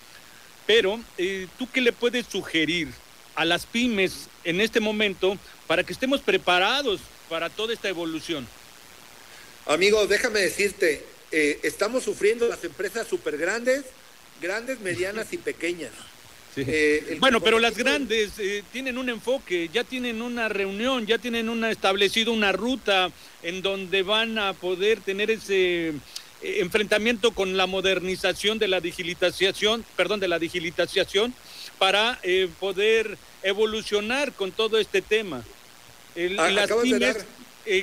Pero, 0.67 0.99
eh, 1.17 1.47
¿tú 1.57 1.67
qué 1.71 1.81
le 1.81 1.91
puedes 1.91 2.27
sugerir 2.27 2.89
a 3.33 3.45
las 3.45 3.65
pymes 3.65 4.27
en 4.43 4.61
este 4.61 4.79
momento 4.79 5.37
para 5.65 5.83
que 5.83 5.93
estemos 5.93 6.21
preparados 6.21 6.99
para 7.29 7.49
toda 7.49 7.73
esta 7.73 7.89
evolución? 7.89 8.47
Amigo, 9.65 10.05
déjame 10.05 10.41
decirte, 10.41 11.03
estamos 11.31 12.03
sufriendo 12.03 12.47
las 12.47 12.63
empresas 12.63 13.07
súper 13.07 13.37
grandes, 13.37 13.83
grandes, 14.39 14.79
medianas 14.81 15.33
y 15.33 15.37
pequeñas. 15.37 15.91
Eh, 16.65 17.17
bueno, 17.19 17.39
pero 17.39 17.59
las 17.59 17.77
grandes 17.77 18.31
eh, 18.39 18.63
tienen 18.71 18.97
un 18.97 19.09
enfoque, 19.09 19.69
ya 19.71 19.83
tienen 19.83 20.21
una 20.21 20.49
reunión, 20.49 21.05
ya 21.05 21.19
tienen 21.19 21.49
una 21.49 21.69
establecido 21.69 22.33
una 22.33 22.51
ruta 22.51 23.11
en 23.43 23.61
donde 23.61 24.01
van 24.01 24.39
a 24.39 24.53
poder 24.53 24.99
tener 25.01 25.29
ese 25.29 25.89
eh, 25.89 25.93
enfrentamiento 26.41 27.31
con 27.31 27.57
la 27.57 27.67
modernización 27.67 28.57
de 28.57 28.67
la 28.67 28.81
digitalización, 28.81 29.85
perdón, 29.95 30.19
de 30.19 30.27
la 30.27 30.39
digitalización 30.39 31.33
para 31.77 32.19
poder 32.59 33.19
evolucionar 33.43 34.33
con 34.33 34.51
todo 34.51 34.79
este 34.79 35.03
tema. 35.03 35.43
Ah, 36.39 36.49
las 36.49 36.71
pymes 36.71 37.17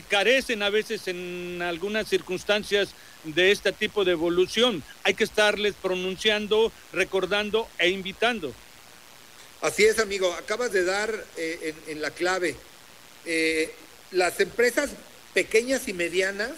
carecen 0.09 0.65
a 0.65 0.71
veces 0.71 1.07
en 1.07 1.63
algunas 1.63 2.09
circunstancias 2.09 2.89
de 3.23 3.53
este 3.53 3.71
tipo 3.71 4.05
de 4.05 4.13
evolución. 4.13 4.83
Hay 5.05 5.15
que 5.15 5.23
estarles 5.23 5.75
pronunciando, 5.81 6.73
recordando 6.93 7.69
e 7.79 7.91
invitando. 7.91 8.53
Así 9.65 9.87
es, 9.87 9.99
amigo, 9.99 10.31
acabas 10.35 10.73
de 10.73 10.85
dar 10.85 11.25
eh, 11.39 11.73
en, 11.87 12.03
la 12.03 12.11
clave. 12.11 12.55
Eh, 13.25 13.73
las 14.11 14.39
empresas 14.41 14.91
pequeñas 15.33 15.89
y 15.89 15.95
medianas 15.95 16.51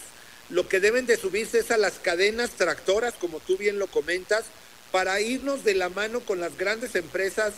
lo 0.49 0.67
que 0.67 0.81
deben 0.81 1.05
de 1.05 1.15
subirse 1.15 1.59
es 1.59 1.71
a 1.71 1.77
las 1.77 1.93
cadenas 1.93 2.49
tractoras, 2.57 3.13
como 3.13 3.39
tú 3.39 3.55
bien 3.55 3.79
lo 3.79 3.87
comentas, 3.87 4.43
para 4.91 5.21
irnos 5.21 5.63
de 5.63 5.75
la 5.75 5.87
mano 5.87 6.19
con 6.19 6.41
las 6.41 6.57
grandes 6.57 6.95
empresas 6.95 7.53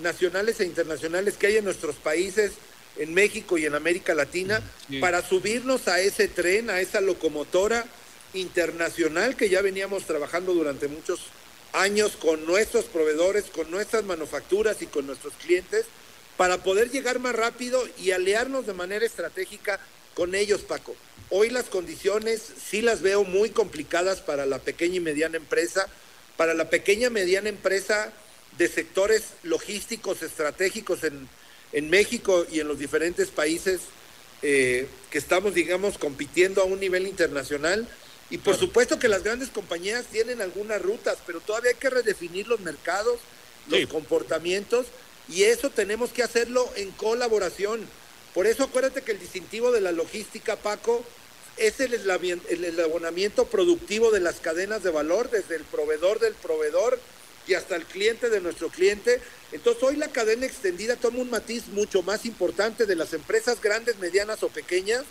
nacionales 0.00 0.60
e 0.60 0.66
internacionales 0.66 1.34
que 1.36 1.48
hay 1.48 1.56
en 1.56 1.64
nuestros 1.64 1.96
países, 1.96 2.52
en 2.96 3.12
México 3.12 3.58
y 3.58 3.66
en 3.66 3.74
América 3.74 4.14
Latina, 4.14 4.62
para 5.00 5.26
subirnos 5.28 5.88
a 5.88 5.98
ese 5.98 6.28
tren, 6.28 6.70
a 6.70 6.80
esa 6.80 7.00
locomotora 7.00 7.86
internacional 8.34 9.34
que 9.34 9.48
ya 9.48 9.62
veníamos 9.62 10.04
trabajando 10.04 10.54
durante 10.54 10.86
muchos 10.86 11.18
años 11.18 11.41
años 11.72 12.16
con 12.16 12.44
nuestros 12.46 12.86
proveedores, 12.86 13.44
con 13.44 13.70
nuestras 13.70 14.04
manufacturas 14.04 14.82
y 14.82 14.86
con 14.86 15.06
nuestros 15.06 15.32
clientes 15.34 15.86
para 16.36 16.58
poder 16.62 16.90
llegar 16.90 17.18
más 17.18 17.34
rápido 17.34 17.82
y 17.98 18.10
aliarnos 18.10 18.66
de 18.66 18.72
manera 18.72 19.04
estratégica 19.06 19.80
con 20.14 20.34
ellos, 20.34 20.62
Paco. 20.62 20.94
Hoy 21.30 21.50
las 21.50 21.66
condiciones 21.66 22.42
sí 22.68 22.82
las 22.82 23.00
veo 23.00 23.24
muy 23.24 23.50
complicadas 23.50 24.20
para 24.20 24.44
la 24.44 24.58
pequeña 24.58 24.96
y 24.96 25.00
mediana 25.00 25.36
empresa, 25.36 25.88
para 26.36 26.54
la 26.54 26.68
pequeña 26.68 27.06
y 27.06 27.10
mediana 27.10 27.48
empresa 27.48 28.12
de 28.58 28.68
sectores 28.68 29.24
logísticos 29.42 30.22
estratégicos 30.22 31.04
en, 31.04 31.28
en 31.72 31.88
México 31.88 32.46
y 32.50 32.60
en 32.60 32.68
los 32.68 32.78
diferentes 32.78 33.28
países 33.28 33.80
eh, 34.42 34.88
que 35.10 35.18
estamos, 35.18 35.54
digamos, 35.54 35.98
compitiendo 35.98 36.62
a 36.62 36.64
un 36.64 36.80
nivel 36.80 37.06
internacional 37.06 37.88
y 38.32 38.38
por 38.38 38.56
supuesto 38.56 38.98
que 38.98 39.08
las 39.08 39.22
grandes 39.22 39.50
compañías 39.50 40.06
tienen 40.06 40.40
algunas 40.40 40.80
rutas, 40.80 41.18
pero 41.26 41.40
todavía 41.40 41.72
hay 41.72 41.76
que 41.76 41.90
redefinir 41.90 42.48
los 42.48 42.60
mercados, 42.60 43.20
los 43.68 43.86
comportamientos, 43.88 44.86
y 45.28 45.42
eso 45.42 45.68
tenemos 45.68 46.12
que 46.12 46.22
hacerlo 46.22 46.66
en 46.76 46.92
colaboración. 46.92 47.86
Por 48.32 48.46
eso 48.46 48.64
acuérdate 48.64 49.02
que 49.02 49.12
el 49.12 49.20
distintivo 49.20 49.70
de 49.70 49.82
la 49.82 49.92
logística, 49.92 50.56
Paco, 50.56 51.04
es 51.58 51.78
el, 51.80 51.92
el 51.92 52.64
eslabonamiento 52.64 53.44
productivo 53.48 54.10
de 54.10 54.20
las 54.20 54.36
cadenas 54.36 54.82
de 54.82 54.90
valor, 54.90 55.28
desde 55.28 55.56
el 55.56 55.64
proveedor 55.64 56.18
del 56.18 56.32
proveedor 56.32 56.98
y 57.46 57.52
hasta 57.52 57.76
el 57.76 57.84
cliente 57.84 58.30
de 58.30 58.40
nuestro 58.40 58.70
cliente. 58.70 59.20
Entonces 59.52 59.82
hoy 59.82 59.96
la 59.96 60.08
cadena 60.08 60.46
extendida 60.46 60.96
toma 60.96 61.18
un 61.18 61.28
matiz 61.28 61.68
mucho 61.68 62.02
más 62.02 62.24
importante 62.24 62.86
de 62.86 62.96
las 62.96 63.12
empresas 63.12 63.60
grandes, 63.60 63.98
medianas 63.98 64.42
o 64.42 64.48
pequeñas, 64.48 65.04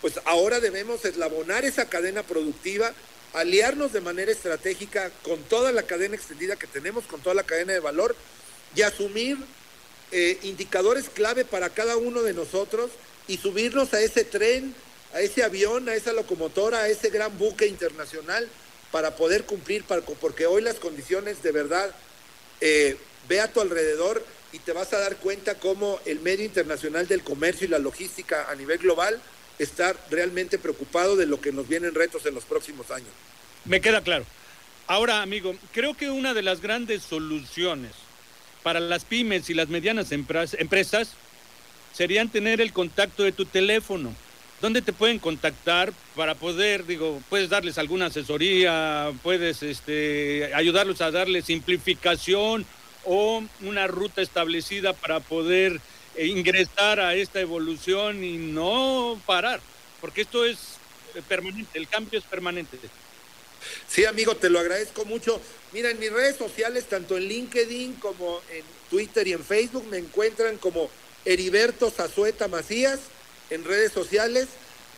pues 0.00 0.14
ahora 0.24 0.60
debemos 0.60 1.04
eslabonar 1.04 1.64
esa 1.64 1.88
cadena 1.88 2.22
productiva, 2.22 2.92
aliarnos 3.32 3.92
de 3.92 4.00
manera 4.00 4.32
estratégica 4.32 5.10
con 5.22 5.42
toda 5.44 5.72
la 5.72 5.82
cadena 5.82 6.16
extendida 6.16 6.56
que 6.56 6.66
tenemos, 6.66 7.04
con 7.04 7.20
toda 7.20 7.34
la 7.34 7.44
cadena 7.44 7.72
de 7.72 7.80
valor 7.80 8.14
y 8.74 8.82
asumir 8.82 9.38
eh, 10.12 10.38
indicadores 10.42 11.08
clave 11.08 11.44
para 11.44 11.70
cada 11.70 11.96
uno 11.96 12.22
de 12.22 12.32
nosotros 12.32 12.90
y 13.26 13.38
subirnos 13.38 13.92
a 13.94 14.00
ese 14.00 14.24
tren, 14.24 14.74
a 15.12 15.20
ese 15.20 15.42
avión, 15.42 15.88
a 15.88 15.94
esa 15.94 16.12
locomotora, 16.12 16.82
a 16.82 16.88
ese 16.88 17.10
gran 17.10 17.36
buque 17.38 17.66
internacional 17.66 18.48
para 18.92 19.16
poder 19.16 19.44
cumplir, 19.44 19.84
porque 20.20 20.46
hoy 20.46 20.62
las 20.62 20.76
condiciones 20.76 21.42
de 21.42 21.52
verdad, 21.52 21.94
eh, 22.60 22.96
ve 23.28 23.40
a 23.40 23.52
tu 23.52 23.60
alrededor 23.60 24.24
y 24.52 24.58
te 24.60 24.72
vas 24.72 24.92
a 24.92 24.98
dar 24.98 25.16
cuenta 25.16 25.56
cómo 25.56 26.00
el 26.06 26.20
medio 26.20 26.44
internacional 26.44 27.08
del 27.08 27.22
comercio 27.22 27.66
y 27.66 27.70
la 27.70 27.78
logística 27.78 28.48
a 28.48 28.54
nivel 28.54 28.78
global 28.78 29.20
estar 29.58 29.96
realmente 30.10 30.58
preocupado 30.58 31.16
de 31.16 31.26
lo 31.26 31.40
que 31.40 31.52
nos 31.52 31.68
vienen 31.68 31.94
retos 31.94 32.26
en 32.26 32.34
los 32.34 32.44
próximos 32.44 32.90
años. 32.90 33.08
Me 33.64 33.80
queda 33.80 34.00
claro. 34.02 34.24
Ahora, 34.86 35.22
amigo, 35.22 35.56
creo 35.72 35.94
que 35.94 36.10
una 36.10 36.34
de 36.34 36.42
las 36.42 36.60
grandes 36.60 37.02
soluciones 37.02 37.92
para 38.62 38.80
las 38.80 39.04
pymes 39.04 39.50
y 39.50 39.54
las 39.54 39.68
medianas 39.68 40.12
empresas 40.12 41.14
serían 41.92 42.28
tener 42.28 42.60
el 42.60 42.72
contacto 42.72 43.22
de 43.22 43.32
tu 43.32 43.46
teléfono. 43.46 44.14
¿Dónde 44.60 44.80
te 44.82 44.92
pueden 44.92 45.18
contactar 45.18 45.92
para 46.14 46.34
poder, 46.34 46.86
digo, 46.86 47.22
puedes 47.28 47.50
darles 47.50 47.78
alguna 47.78 48.06
asesoría, 48.06 49.12
puedes 49.22 49.62
este, 49.62 50.52
ayudarlos 50.54 51.00
a 51.00 51.10
darles 51.10 51.44
simplificación 51.44 52.64
o 53.04 53.42
una 53.62 53.86
ruta 53.86 54.22
establecida 54.22 54.92
para 54.92 55.20
poder 55.20 55.80
ingresar 56.18 57.00
a 57.00 57.14
esta 57.14 57.40
evolución 57.40 58.24
y 58.24 58.36
no 58.36 59.20
parar, 59.26 59.60
porque 60.00 60.22
esto 60.22 60.44
es 60.44 60.58
permanente, 61.28 61.78
el 61.78 61.88
cambio 61.88 62.18
es 62.18 62.24
permanente. 62.24 62.78
Sí, 63.88 64.04
amigo, 64.04 64.36
te 64.36 64.50
lo 64.50 64.58
agradezco 64.58 65.04
mucho. 65.04 65.40
Mira, 65.72 65.90
en 65.90 65.98
mis 65.98 66.12
redes 66.12 66.36
sociales, 66.36 66.84
tanto 66.84 67.16
en 67.16 67.24
LinkedIn 67.24 67.94
como 67.94 68.40
en 68.50 68.62
Twitter 68.90 69.26
y 69.26 69.32
en 69.32 69.44
Facebook, 69.44 69.86
me 69.90 69.98
encuentran 69.98 70.58
como 70.58 70.90
Heriberto 71.24 71.90
Zazueta 71.90 72.48
Macías 72.48 73.00
en 73.50 73.64
redes 73.64 73.92
sociales 73.92 74.46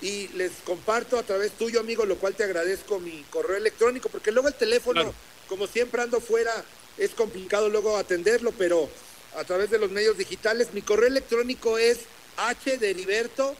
y 0.00 0.28
les 0.28 0.52
comparto 0.64 1.18
a 1.18 1.22
través 1.22 1.52
tuyo, 1.52 1.80
amigo, 1.80 2.04
lo 2.04 2.16
cual 2.16 2.34
te 2.34 2.44
agradezco 2.44 3.00
mi 3.00 3.24
correo 3.30 3.56
electrónico, 3.56 4.08
porque 4.08 4.30
luego 4.30 4.48
el 4.48 4.54
teléfono, 4.54 5.12
como 5.48 5.66
siempre 5.66 6.02
ando 6.02 6.20
fuera, 6.20 6.52
es 6.98 7.10
complicado 7.10 7.68
luego 7.68 7.96
atenderlo, 7.96 8.52
pero 8.52 8.88
a 9.36 9.44
través 9.44 9.70
de 9.70 9.78
los 9.78 9.90
medios 9.90 10.16
digitales, 10.18 10.72
mi 10.72 10.82
correo 10.82 11.08
electrónico 11.08 11.78
es 11.78 11.98
h 12.36 12.78
de 12.78 12.90
Heriberto 12.90 13.56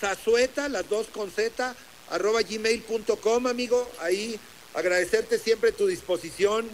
Zazueta, 0.00 0.68
las 0.68 0.88
dos 0.88 1.08
con 1.08 1.30
z, 1.30 1.74
arroba 2.10 2.42
gmail.com, 2.42 3.46
amigo. 3.46 3.90
Ahí 4.00 4.38
agradecerte 4.74 5.38
siempre 5.38 5.72
tu 5.72 5.86
disposición, 5.86 6.68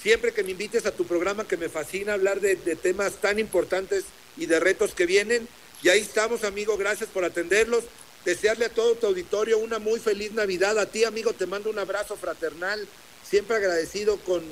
siempre 0.00 0.32
que 0.32 0.42
me 0.42 0.50
invites 0.50 0.86
a 0.86 0.92
tu 0.92 1.06
programa, 1.06 1.46
que 1.46 1.56
me 1.56 1.68
fascina 1.68 2.14
hablar 2.14 2.40
de, 2.40 2.56
de 2.56 2.76
temas 2.76 3.14
tan 3.20 3.38
importantes 3.38 4.04
y 4.36 4.46
de 4.46 4.60
retos 4.60 4.94
que 4.94 5.06
vienen. 5.06 5.48
Y 5.82 5.88
ahí 5.88 6.00
estamos, 6.00 6.44
amigo, 6.44 6.76
gracias 6.76 7.08
por 7.10 7.24
atenderlos. 7.24 7.84
Desearle 8.24 8.64
a 8.64 8.70
todo 8.70 8.94
tu 8.94 9.06
auditorio 9.06 9.58
una 9.58 9.78
muy 9.78 10.00
feliz 10.00 10.32
Navidad. 10.32 10.78
A 10.78 10.86
ti, 10.86 11.04
amigo, 11.04 11.34
te 11.34 11.46
mando 11.46 11.70
un 11.70 11.78
abrazo 11.78 12.16
fraternal. 12.16 12.88
Siempre 13.28 13.56
agradecido 13.56 14.16
con, 14.18 14.42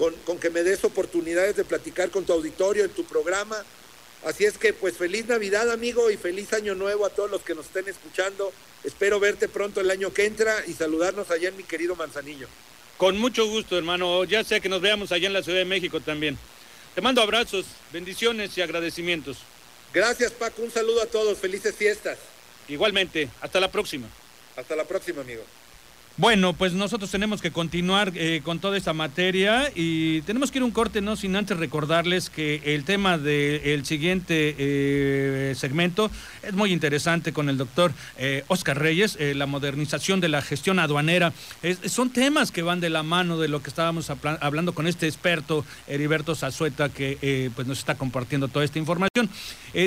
con, 0.00 0.14
con 0.24 0.38
que 0.38 0.48
me 0.48 0.62
des 0.62 0.82
oportunidades 0.82 1.56
de 1.56 1.64
platicar 1.64 2.10
con 2.10 2.24
tu 2.24 2.32
auditorio 2.32 2.84
en 2.86 2.90
tu 2.90 3.04
programa. 3.04 3.62
Así 4.24 4.46
es 4.46 4.56
que, 4.56 4.72
pues, 4.72 4.96
feliz 4.96 5.26
Navidad, 5.26 5.70
amigo, 5.70 6.10
y 6.10 6.16
feliz 6.16 6.54
Año 6.54 6.74
Nuevo 6.74 7.04
a 7.04 7.10
todos 7.10 7.30
los 7.30 7.42
que 7.42 7.54
nos 7.54 7.66
estén 7.66 7.86
escuchando. 7.86 8.50
Espero 8.82 9.20
verte 9.20 9.46
pronto 9.46 9.82
el 9.82 9.90
año 9.90 10.10
que 10.10 10.24
entra 10.24 10.64
y 10.66 10.72
saludarnos 10.72 11.30
allá 11.30 11.50
en 11.50 11.56
mi 11.58 11.64
querido 11.64 11.96
Manzanillo. 11.96 12.48
Con 12.96 13.18
mucho 13.18 13.46
gusto, 13.46 13.76
hermano. 13.76 14.24
Ya 14.24 14.42
sé 14.42 14.62
que 14.62 14.70
nos 14.70 14.80
veamos 14.80 15.12
allá 15.12 15.26
en 15.26 15.34
la 15.34 15.42
Ciudad 15.42 15.58
de 15.58 15.66
México 15.66 16.00
también. 16.00 16.38
Te 16.94 17.02
mando 17.02 17.20
abrazos, 17.20 17.66
bendiciones 17.92 18.56
y 18.56 18.62
agradecimientos. 18.62 19.36
Gracias, 19.92 20.32
Paco. 20.32 20.62
Un 20.62 20.70
saludo 20.70 21.02
a 21.02 21.06
todos. 21.06 21.36
Felices 21.36 21.74
fiestas. 21.76 22.16
Igualmente. 22.68 23.28
Hasta 23.42 23.60
la 23.60 23.70
próxima. 23.70 24.08
Hasta 24.56 24.74
la 24.76 24.84
próxima, 24.86 25.20
amigo. 25.20 25.42
Bueno, 26.20 26.52
pues 26.52 26.74
nosotros 26.74 27.10
tenemos 27.10 27.40
que 27.40 27.50
continuar 27.50 28.12
eh, 28.14 28.42
con 28.44 28.58
toda 28.58 28.76
esta 28.76 28.92
materia 28.92 29.72
y 29.74 30.20
tenemos 30.20 30.50
que 30.50 30.58
ir 30.58 30.64
un 30.64 30.70
corte, 30.70 31.00
no 31.00 31.16
sin 31.16 31.34
antes 31.34 31.56
recordarles 31.56 32.28
que 32.28 32.60
el 32.74 32.84
tema 32.84 33.16
del 33.16 33.86
siguiente 33.86 34.54
eh, 34.58 35.54
segmento 35.56 36.10
es 36.42 36.52
muy 36.52 36.74
interesante 36.74 37.32
con 37.32 37.48
el 37.48 37.56
doctor 37.56 37.94
eh, 38.18 38.44
Oscar 38.48 38.78
Reyes, 38.78 39.16
la 39.34 39.46
modernización 39.46 40.20
de 40.20 40.28
la 40.28 40.42
gestión 40.42 40.78
aduanera. 40.78 41.32
son 41.86 42.10
temas 42.10 42.52
que 42.52 42.60
van 42.60 42.80
de 42.80 42.90
la 42.90 43.02
mano 43.02 43.38
de 43.38 43.48
lo 43.48 43.62
que 43.62 43.70
estábamos 43.70 44.10
hablando 44.42 44.74
con 44.74 44.86
este 44.86 45.06
experto, 45.06 45.64
Heriberto 45.88 46.34
Zazueta, 46.34 46.90
que 46.90 47.50
pues 47.56 47.66
nos 47.66 47.78
está 47.78 47.94
compartiendo 47.94 48.48
toda 48.48 48.66
esta 48.66 48.78
información. 48.78 49.30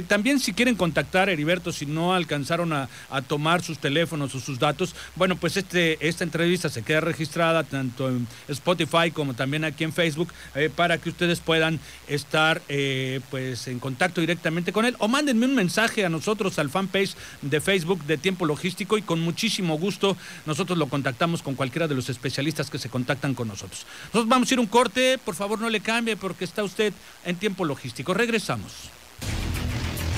también 0.08 0.40
si 0.40 0.54
quieren 0.54 0.74
contactar 0.74 1.30
a 1.30 1.32
Heriberto, 1.32 1.72
si 1.72 1.86
no 1.86 2.16
alcanzaron 2.16 2.74
a, 2.74 2.90
a, 3.12 3.22
tomar 3.22 3.62
sus 3.62 3.78
teléfonos 3.78 4.34
o 4.34 4.40
sus 4.40 4.58
datos, 4.58 4.96
bueno, 5.16 5.36
pues 5.36 5.58
este, 5.58 6.00
este 6.08 6.23
entrevista 6.24 6.70
se 6.70 6.82
queda 6.82 7.02
registrada 7.02 7.64
tanto 7.64 8.10
en 8.10 8.28
Spotify 8.48 9.12
como 9.12 9.34
también 9.34 9.64
aquí 9.64 9.84
en 9.84 9.94
Facebook 9.94 10.34
eh, 10.56 10.70
para 10.74 10.98
que 10.98 11.10
ustedes 11.10 11.40
puedan 11.40 11.80
estar 12.08 12.62
eh, 12.70 13.22
pues 13.30 13.68
en 13.68 13.80
contacto 13.80 14.22
directamente 14.22 14.74
con 14.74 14.86
él 14.86 14.96
o 15.00 15.08
mándenme 15.08 15.46
un 15.46 15.56
mensaje 15.56 16.06
a 16.06 16.10
nosotros 16.10 16.58
al 16.60 16.70
fanpage 16.70 17.16
de 17.42 17.62
Facebook 17.62 18.04
de 18.06 18.18
Tiempo 18.18 18.46
Logístico 18.46 18.98
y 18.98 19.02
con 19.02 19.20
muchísimo 19.22 19.78
gusto 19.78 20.18
nosotros 20.46 20.78
lo 20.78 20.88
contactamos 20.88 21.44
con 21.44 21.56
cualquiera 21.56 21.88
de 21.88 21.96
los 21.96 22.10
especialistas 22.10 22.70
que 22.70 22.80
se 22.80 22.90
contactan 22.90 23.34
con 23.34 23.48
nosotros. 23.48 23.86
Nosotros 24.06 24.28
vamos 24.28 24.50
a 24.50 24.54
ir 24.54 24.60
un 24.60 24.68
corte, 24.68 25.18
por 25.24 25.36
favor 25.36 25.60
no 25.60 25.70
le 25.70 25.82
cambie 25.82 26.18
porque 26.18 26.46
está 26.46 26.64
usted 26.64 26.94
en 27.26 27.36
Tiempo 27.36 27.66
Logístico. 27.66 28.14
Regresamos. 28.14 28.72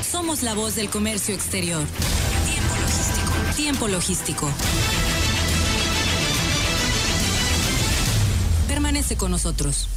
Somos 0.10 0.44
la 0.44 0.54
voz 0.54 0.76
del 0.76 0.90
comercio 0.90 1.34
exterior. 1.34 1.84
Tiempo 2.46 2.76
logístico. 2.76 3.56
Tiempo 3.56 3.88
logístico. 3.88 5.15
Con 9.14 9.30
nosotros. 9.30 9.88